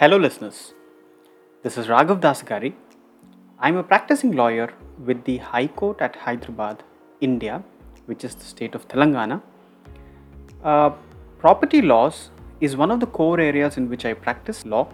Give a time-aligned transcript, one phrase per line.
[0.00, 0.72] Hello, listeners.
[1.62, 2.72] This is Raghav Dasagari.
[3.58, 6.82] I'm a practicing lawyer with the High Court at Hyderabad,
[7.20, 7.62] India,
[8.06, 9.42] which is the state of Telangana.
[10.64, 10.92] Uh,
[11.38, 12.30] property laws
[12.62, 14.88] is one of the core areas in which I practice law.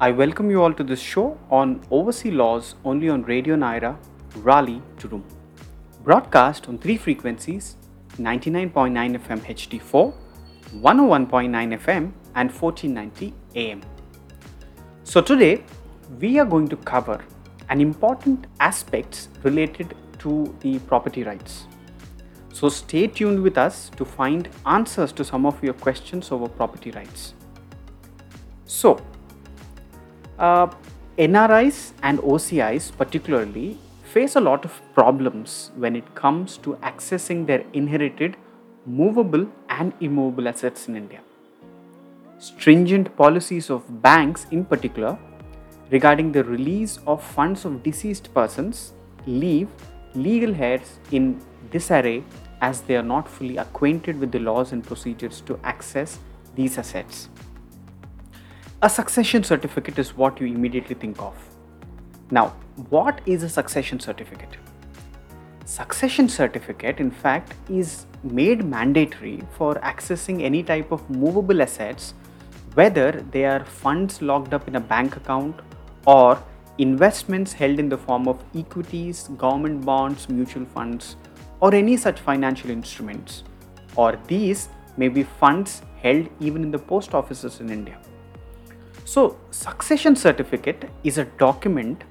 [0.00, 3.94] I welcome you all to this show on overseas laws only on Radio Nyra,
[4.36, 5.22] Raleigh, Durham.
[6.02, 7.76] Broadcast on three frequencies
[8.16, 10.14] 99.9 FM HD4,
[10.80, 13.82] 101.9 FM, and 1490 AM.
[15.04, 15.64] So today
[16.20, 17.24] we are going to cover
[17.68, 21.66] an important aspects related to the property rights.
[22.52, 26.90] So stay tuned with us to find answers to some of your questions over property
[26.90, 27.34] rights.
[28.64, 29.00] So,
[30.38, 30.68] uh,
[31.18, 37.64] NRIs and OCIs particularly face a lot of problems when it comes to accessing their
[37.72, 38.36] inherited
[38.86, 41.20] movable and immovable assets in India.
[42.38, 45.18] Stringent policies of banks, in particular,
[45.90, 48.92] regarding the release of funds of deceased persons
[49.26, 49.68] leave
[50.14, 52.22] legal heirs in disarray
[52.60, 56.18] as they are not fully acquainted with the laws and procedures to access
[56.54, 57.30] these assets.
[58.82, 61.34] A succession certificate is what you immediately think of.
[62.30, 62.48] Now,
[62.90, 64.58] what is a succession certificate?
[65.64, 72.14] Succession certificate, in fact, is made mandatory for accessing any type of movable assets,
[72.78, 75.60] whether they are funds locked up in a bank account
[76.06, 76.38] or
[76.78, 81.16] investments held in the form of equities, government bonds, mutual funds,
[81.60, 83.44] or any such financial instruments,
[83.96, 84.68] or these
[84.98, 87.98] may be funds held even in the post offices in India.
[89.06, 92.04] So, succession certificate is a document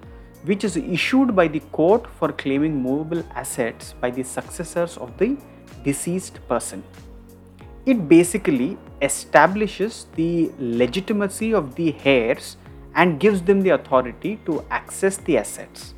[0.45, 5.37] which is issued by the court for claiming movable assets by the successors of the
[5.83, 6.83] deceased person.
[7.85, 12.57] It basically establishes the legitimacy of the heirs
[12.95, 15.93] and gives them the authority to access the assets.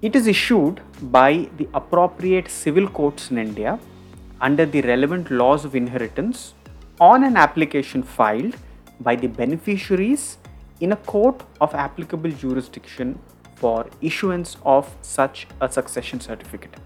[0.00, 3.78] It is issued by the appropriate civil courts in India
[4.40, 6.54] under the relevant laws of inheritance
[6.98, 8.56] on an application filed
[9.00, 10.38] by the beneficiaries
[10.80, 13.18] in a court of applicable jurisdiction
[13.56, 16.76] for issuance of such a succession certificate.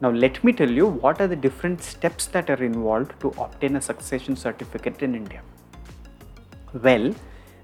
[0.00, 3.76] Now, let me tell you what are the different steps that are involved to obtain
[3.76, 5.40] a succession certificate in India.
[6.74, 7.14] Well,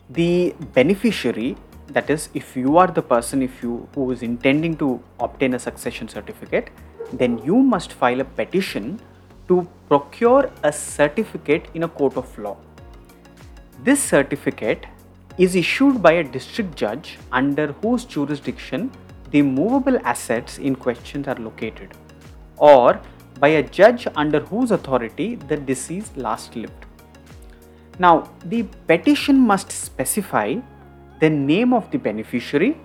[0.09, 1.57] the beneficiary
[1.89, 5.59] that is if you are the person if you who is intending to obtain a
[5.59, 6.71] succession certificate
[7.13, 8.99] then you must file a petition
[9.49, 12.57] to procure a certificate in a court of law
[13.83, 14.87] this certificate
[15.39, 18.91] is issued by a district judge under whose jurisdiction
[19.31, 21.95] the movable assets in question are located
[22.71, 23.01] or
[23.41, 26.83] by a judge under whose authority the deceased last lived
[27.99, 30.57] now, the petition must specify
[31.21, 32.77] the name of the beneficiary,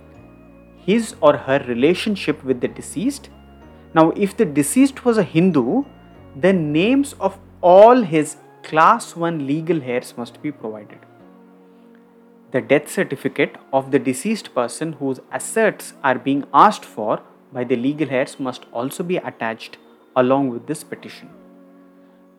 [0.78, 3.30] his or her relationship with the deceased.
[3.94, 5.86] Now, if the deceased was a Hindu,
[6.36, 11.00] the names of all his class 1 legal heirs must be provided.
[12.52, 17.22] The death certificate of the deceased person whose assets are being asked for
[17.52, 19.78] by the legal heirs must also be attached
[20.16, 21.30] along with this petition.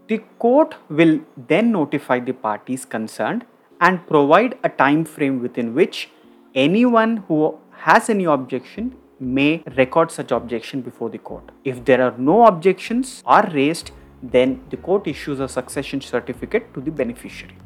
[0.08, 3.44] The court will then notify the parties concerned
[3.80, 6.10] and provide a time frame within which
[6.54, 11.44] anyone who has any objection may record such objection before the court.
[11.64, 13.90] If there are no objections are raised,
[14.22, 17.56] then the court issues a succession certificate to the beneficiary.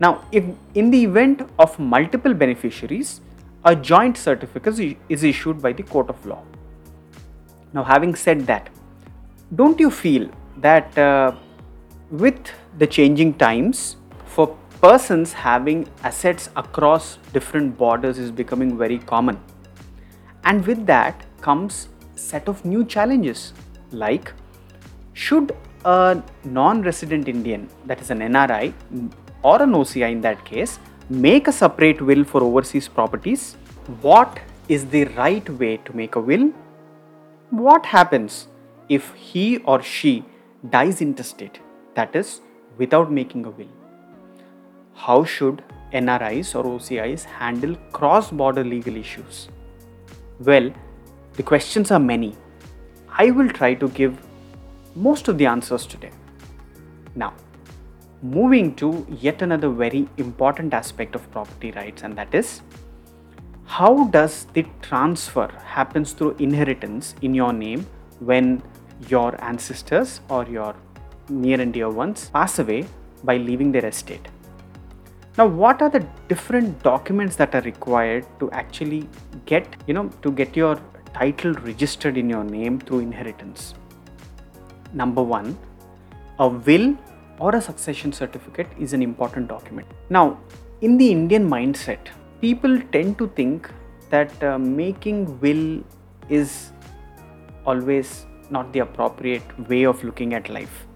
[0.00, 0.44] Now, if
[0.74, 3.20] in the event of multiple beneficiaries,
[3.64, 6.42] a joint certificate is issued by the court of law.
[7.72, 8.68] Now, having said that,
[9.54, 11.32] don't you feel that uh,
[12.10, 19.40] with the changing times, for persons having assets across different borders is becoming very common.
[20.44, 23.54] And with that comes set of new challenges
[23.90, 24.32] like
[25.14, 28.72] should a non-resident Indian, that is an NRI
[29.42, 30.78] or an OCI in that case,
[31.10, 33.56] make a separate will for overseas properties?
[34.00, 36.52] What is the right way to make a will?
[37.50, 38.48] What happens
[38.88, 40.24] if he or she
[40.70, 41.60] dies intestate,
[41.94, 42.40] that is,
[42.78, 43.68] without making a will?
[44.94, 45.62] How should
[45.92, 49.48] NRIs or OCIs handle cross border legal issues?
[50.40, 50.72] Well,
[51.34, 52.36] the questions are many.
[53.10, 54.18] I will try to give
[54.94, 56.10] most of the answers today.
[57.14, 57.34] Now,
[58.24, 62.62] moving to yet another very important aspect of property rights, and that is
[63.66, 67.86] how does the transfer happens through inheritance in your name
[68.20, 68.62] when
[69.08, 70.74] your ancestors or your
[71.28, 72.86] near and dear ones pass away
[73.24, 74.26] by leaving their estate.
[75.36, 79.08] Now, what are the different documents that are required to actually
[79.46, 80.80] get, you know, to get your
[81.12, 83.74] title registered in your name through inheritance?
[84.92, 85.58] Number one,
[86.38, 86.96] a will
[87.38, 89.88] or a succession certificate is an important document.
[90.10, 90.38] Now,
[90.80, 92.08] in the Indian mindset,
[92.40, 93.70] people tend to think
[94.10, 95.82] that uh, making will
[96.28, 96.72] is
[97.66, 100.86] always not the appropriate way of looking at life.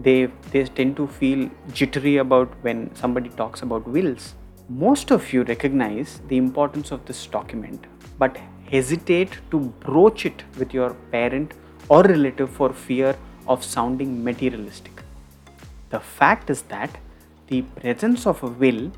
[0.00, 4.34] They, they tend to feel jittery about when somebody talks about wills.
[4.68, 7.86] Most of you recognize the importance of this document,
[8.18, 8.38] but
[8.70, 11.52] hesitate to broach it with your parent
[11.88, 13.16] or relative for fear
[13.48, 14.99] of sounding materialistic.
[15.90, 16.98] The fact is that
[17.48, 18.92] the presence of a will,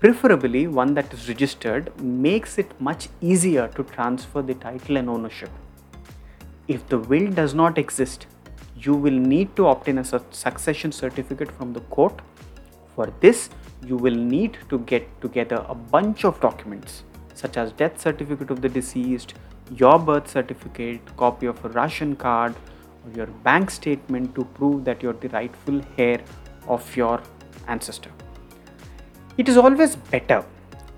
[0.00, 5.50] preferably one that is registered, makes it much easier to transfer the title and ownership.
[6.68, 8.26] If the will does not exist,
[8.76, 12.20] you will need to obtain a succession certificate from the court.
[12.94, 13.48] For this,
[13.84, 18.62] you will need to get together a bunch of documents such as death certificate of
[18.62, 19.34] the deceased,
[19.76, 22.54] your birth certificate, copy of a ration card,
[23.14, 26.20] your bank statement to prove that you're the rightful heir
[26.66, 27.22] of your
[27.68, 28.10] ancestor.
[29.38, 30.44] It is always better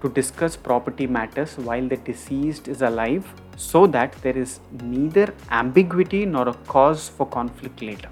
[0.00, 3.26] to discuss property matters while the deceased is alive
[3.56, 8.08] so that there is neither ambiguity nor a cause for conflict later.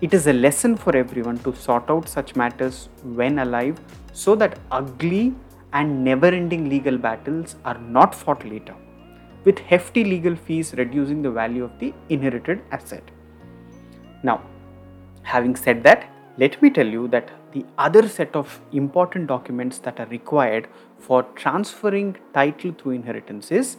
[0.00, 3.78] It is a lesson for everyone to sort out such matters when alive
[4.12, 5.34] so that ugly
[5.72, 8.74] and never ending legal battles are not fought later,
[9.44, 13.02] with hefty legal fees reducing the value of the inherited asset.
[14.22, 14.42] Now,
[15.22, 19.98] having said that, let me tell you that the other set of important documents that
[19.98, 23.76] are required for transferring title through inheritance is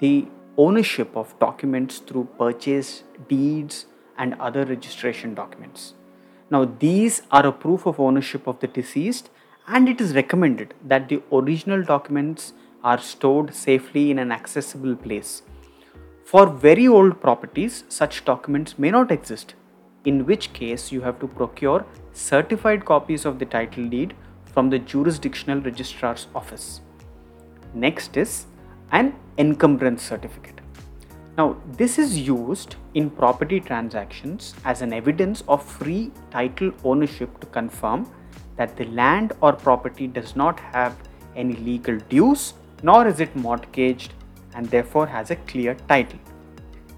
[0.00, 3.86] the ownership of documents through purchase, deeds,
[4.18, 5.94] and other registration documents.
[6.50, 9.30] Now, these are a proof of ownership of the deceased,
[9.66, 12.52] and it is recommended that the original documents
[12.84, 15.42] are stored safely in an accessible place.
[16.24, 19.54] For very old properties, such documents may not exist,
[20.04, 24.14] in which case you have to procure certified copies of the title deed
[24.52, 26.80] from the jurisdictional registrar's office.
[27.72, 28.46] Next is
[28.92, 30.60] an encumbrance certificate.
[31.36, 37.46] Now, this is used in property transactions as an evidence of free title ownership to
[37.46, 38.08] confirm
[38.56, 40.96] that the land or property does not have
[41.34, 42.54] any legal dues
[42.88, 44.12] nor is it mortgaged
[44.54, 46.18] and therefore has a clear title.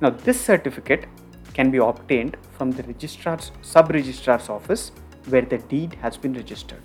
[0.00, 1.04] Now, this certificate
[1.54, 4.90] can be obtained from the registrar's sub-registrar's office
[5.28, 6.82] where the deed has been registered.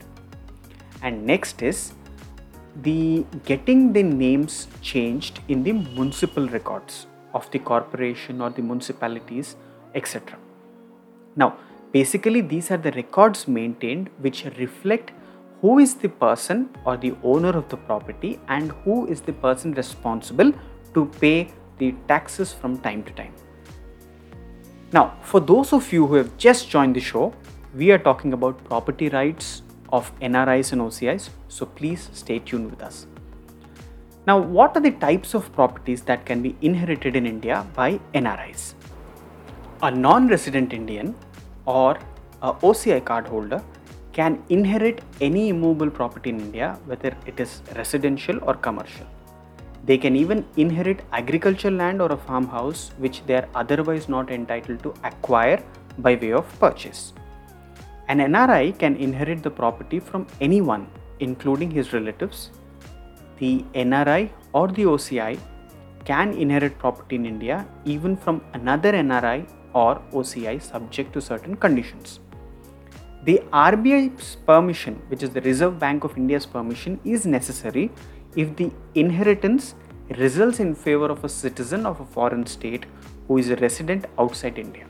[1.02, 1.94] And next is
[2.84, 9.56] the getting the names changed in the municipal records of the corporation or the municipalities,
[9.96, 10.38] etc.
[11.36, 11.58] Now,
[11.92, 15.12] basically, these are the records maintained which reflect
[15.62, 19.74] who is the person or the owner of the property and who is the person
[19.74, 20.52] responsible
[20.96, 23.34] to pay the taxes from time to time.
[24.92, 27.34] Now, for those of you who have just joined the show,
[27.76, 29.62] we are talking about property rights
[29.94, 33.08] of NRIs and OCIs, so please stay tuned with us.
[34.28, 38.74] Now, what are the types of properties that can be inherited in India by NRIs?
[39.84, 41.16] A non resident Indian
[41.66, 41.98] or
[42.42, 43.64] a OCI card holder
[44.14, 49.08] can inherit any immovable property in India, whether it is residential or commercial.
[49.86, 54.84] They can even inherit agricultural land or a farmhouse which they are otherwise not entitled
[54.84, 55.64] to acquire
[55.98, 57.14] by way of purchase.
[58.08, 60.88] An NRI can inherit the property from anyone,
[61.20, 62.52] including his relatives.
[63.40, 65.40] The NRI or the OCI
[66.06, 72.20] can inherit property in India even from another NRI or OCI subject to certain conditions.
[73.24, 77.92] The RBI's permission, which is the Reserve Bank of India's permission, is necessary
[78.36, 79.76] if the inheritance
[80.18, 82.88] results in favor of a citizen of a foreign state
[83.28, 84.88] who is a resident outside India.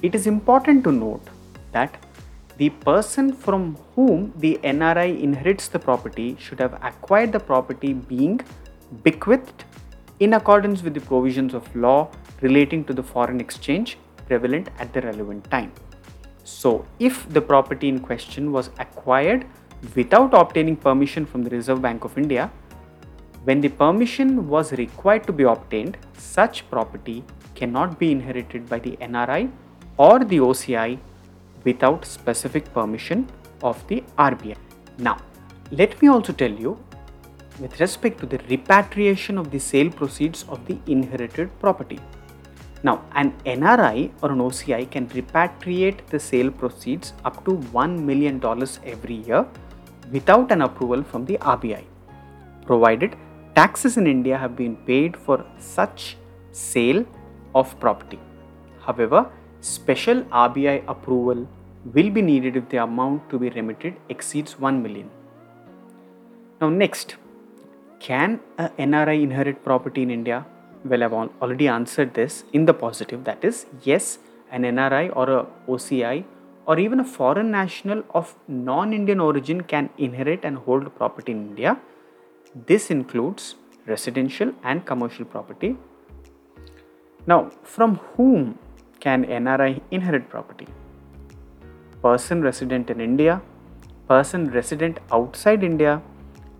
[0.00, 1.28] It is important to note
[1.72, 2.02] that
[2.56, 8.40] the person from whom the NRI inherits the property should have acquired the property being
[9.02, 9.64] bequeathed
[10.18, 15.02] in accordance with the provisions of law relating to the foreign exchange prevalent at the
[15.02, 15.70] relevant time.
[16.48, 19.44] So, if the property in question was acquired
[19.94, 22.50] without obtaining permission from the Reserve Bank of India,
[23.44, 27.22] when the permission was required to be obtained, such property
[27.54, 29.50] cannot be inherited by the NRI
[29.98, 30.98] or the OCI
[31.64, 33.28] without specific permission
[33.62, 34.56] of the RBI.
[34.96, 35.18] Now,
[35.70, 36.78] let me also tell you
[37.60, 42.00] with respect to the repatriation of the sale proceeds of the inherited property.
[42.82, 48.40] Now, an NRI or an OCI can repatriate the sale proceeds up to $1 million
[48.84, 49.44] every year
[50.12, 51.84] without an approval from the RBI,
[52.66, 53.16] provided
[53.54, 56.16] taxes in India have been paid for such
[56.52, 57.04] sale
[57.54, 58.20] of property.
[58.80, 59.28] However,
[59.60, 61.48] special RBI approval
[61.94, 65.10] will be needed if the amount to be remitted exceeds 1 million.
[66.60, 67.16] Now, next,
[67.98, 70.46] can a NRI inherit property in India?
[70.84, 74.18] Well, I've already answered this in the positive that is, yes,
[74.50, 76.24] an NRI or a OCI
[76.66, 81.48] or even a foreign national of non Indian origin can inherit and hold property in
[81.48, 81.78] India.
[82.66, 83.56] This includes
[83.86, 85.76] residential and commercial property.
[87.26, 88.58] Now, from whom
[89.00, 90.68] can NRI inherit property?
[92.02, 93.42] Person resident in India,
[94.06, 96.00] person resident outside India.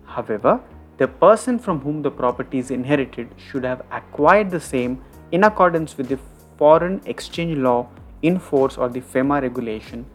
[0.05, 0.59] However,
[0.99, 5.01] the person from whom the property is inherited should have acquired the same
[5.31, 6.19] in accordance with the
[6.57, 7.87] foreign exchange law
[8.21, 10.05] in force or the FEMA regulation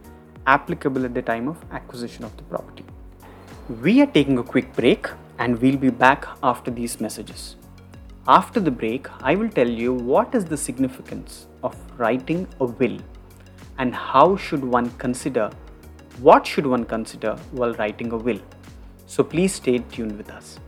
[0.45, 2.85] applicable at the time of acquisition of the property.
[3.81, 5.07] We are taking a quick break
[5.39, 7.55] and we'll be back after these messages.
[8.27, 12.99] After the break, I will tell you what is the significance of writing a will
[13.79, 15.49] and how should one consider
[16.19, 18.39] what should one consider while writing a will.
[19.07, 20.59] So please stay tuned with us.